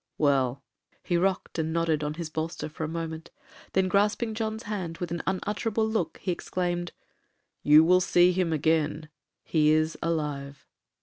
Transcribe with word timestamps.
'Well,'—he 0.17 1.15
rocked 1.15 1.59
and 1.59 1.71
nodded 1.71 2.03
on 2.03 2.15
his 2.15 2.31
bolster 2.31 2.67
for 2.69 2.83
a 2.83 2.87
moment, 2.87 3.29
then, 3.73 3.87
grasping 3.87 4.33
John's 4.33 4.63
hand 4.63 4.97
with 4.97 5.11
an 5.11 5.21
unutterable 5.27 5.87
look, 5.87 6.17
he 6.17 6.31
exclaimed, 6.31 6.91
'You 7.61 7.83
will 7.83 8.01
see 8.01 8.31
him 8.31 8.51
again, 8.51 9.09
he 9.43 9.69
is 9.69 9.97
alive.' 10.01 10.65